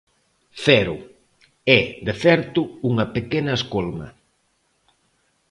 [0.65, 0.95] ¡Cero!
[1.79, 4.07] É, de certo, unha pequena escolma.